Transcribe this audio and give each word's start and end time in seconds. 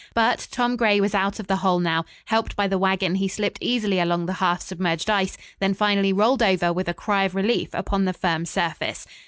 But 0.15 0.47
Tom 0.49 0.77
Gray 0.77 0.99
was 0.99 1.13
out 1.13 1.39
of 1.39 1.45
the 1.45 1.57
hole 1.57 1.77
now; 1.77 2.05
helped 2.25 2.55
by 2.55 2.67
the 2.67 2.79
wagon 2.79 3.13
he 3.13 3.27
slipped 3.27 3.59
easily 3.61 3.99
along 3.99 4.25
the 4.25 4.33
half 4.41 4.61
submerged 4.63 5.11
ice, 5.11 5.37
then 5.59 5.75
finally 5.75 6.11
rolled 6.11 6.41
over 6.41 6.73
with 6.73 6.87
a 6.89 6.93
cry 6.95 7.25
of 7.25 7.35
relief 7.35 7.69
upon 7.71 8.05
the 8.05 8.13
firm 8.13 8.47
surface. 8.47 9.05